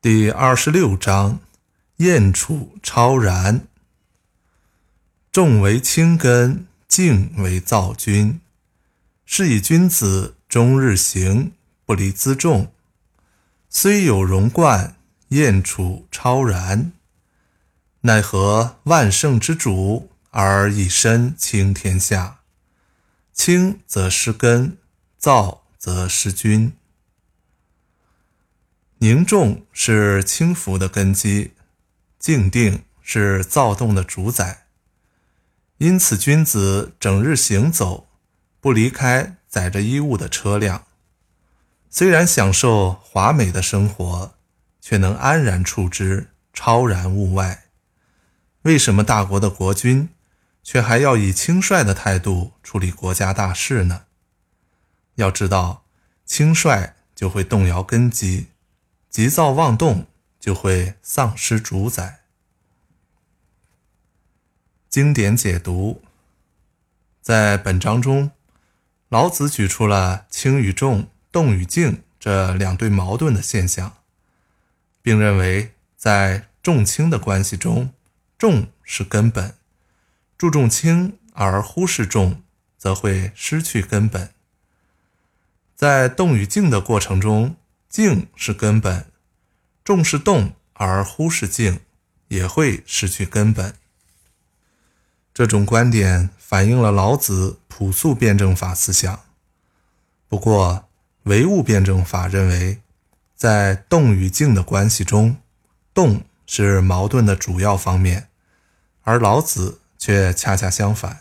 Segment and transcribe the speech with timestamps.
[0.00, 1.38] 第二十六章：
[1.98, 3.68] 燕处超然。
[5.30, 8.40] 重为轻根，静为躁君。
[9.24, 11.52] 是以君子终日行，
[11.86, 12.72] 不离辎重。
[13.70, 14.96] 虽有荣冠，
[15.28, 16.92] 燕处超然。
[18.00, 22.41] 奈何万圣之主而以身倾天下？
[23.32, 24.76] 轻则失根，
[25.18, 26.72] 躁则失君。
[28.98, 31.52] 凝重是轻浮的根基，
[32.18, 34.66] 静定是躁动的主宰。
[35.78, 38.06] 因此，君子整日行走，
[38.60, 40.86] 不离开载着衣物的车辆。
[41.90, 44.34] 虽然享受华美的生活，
[44.80, 47.64] 却能安然处之，超然物外。
[48.62, 50.08] 为什么大国的国君，
[50.62, 54.04] 却还要以轻率的态度处理国家大事呢？
[55.16, 55.84] 要知道，
[56.24, 58.48] 轻率就会动摇根基。
[59.10, 60.06] 急躁妄动
[60.40, 62.20] 就会丧失主宰。
[64.88, 66.02] 经典解读，
[67.20, 68.30] 在本章中，
[69.08, 73.96] 老子举出了轻与重、动与静这两对矛盾的现象，
[75.02, 77.92] 并认为在重轻的关系中，
[78.38, 79.54] 重是根本，
[80.42, 82.42] 注重轻而忽视重，
[82.76, 84.30] 则会失去根本。
[85.76, 87.54] 在动与静的过程中。
[87.88, 89.06] 静是根本，
[89.84, 91.78] 重视动而忽视静，
[92.26, 93.76] 也会失去根本。
[95.32, 99.20] 这种观点反映了老子朴素辩证法思想。
[100.26, 100.88] 不过，
[101.24, 102.80] 唯物辩证法认为，
[103.36, 105.36] 在动与静的关系中，
[105.94, 108.28] 动是矛盾的主要方面，
[109.02, 111.20] 而老子却恰恰相反。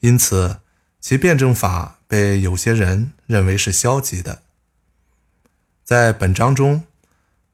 [0.00, 0.60] 因此，
[0.98, 4.40] 其辩证法被有些人认为是消极的。
[5.84, 6.84] 在本章中，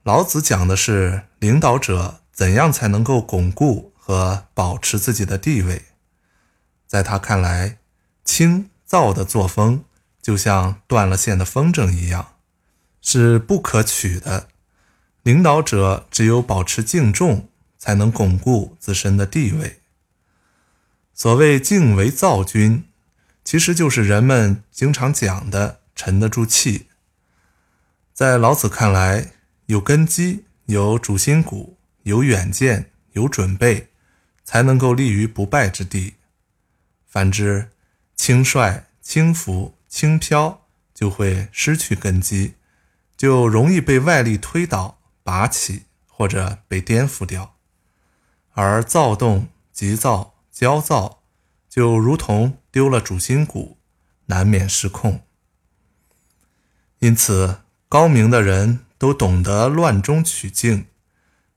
[0.04, 5.87] 老子讲的是领导者怎样才能够巩固和保持自己的地位。
[6.87, 7.78] 在他看来，
[8.25, 9.82] 轻躁的作风
[10.22, 12.34] 就像断了线的风筝一样，
[13.03, 14.47] 是不可取的。
[15.25, 19.81] 领导者只有保持敬重，才能巩固自身的地位。
[21.18, 22.84] 所谓“静为躁君”，
[23.42, 26.86] 其实就是人们经常讲的“沉得住气”。
[28.14, 29.32] 在老子看来，
[29.66, 33.88] 有根基、有主心骨、有远见、有准备，
[34.44, 36.14] 才能够立于不败之地。
[37.04, 37.70] 反之，
[38.14, 42.54] 轻率、轻浮、轻飘，就会失去根基，
[43.16, 47.56] 就容易被外力推倒、拔起，或者被颠覆掉。
[48.52, 51.22] 而躁动、急躁、焦躁，
[51.69, 53.78] 就如同丢了主心骨，
[54.26, 55.22] 难免失控。
[56.98, 57.60] 因此。
[57.91, 60.88] 高明的人都懂得乱中取静，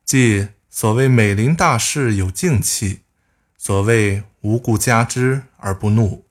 [0.06, 3.01] 即所谓美林大事有静气，
[3.57, 6.23] 所谓无故加之而不怒，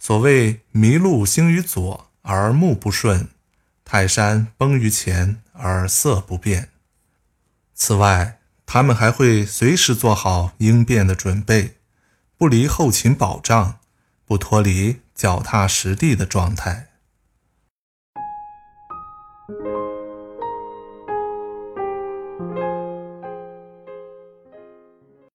[0.00, 3.28] 所谓麋鹿兴于左而目不顺，
[3.84, 6.70] 泰山崩于前而色不变。
[7.74, 11.76] 此外，他们还会随时做好应变的准备，
[12.42, 13.78] 脱离后勤保障
[14.26, 16.88] 不脱离脚踏实地的状态。